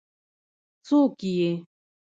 [0.43, 1.49] ـ څوک یې؟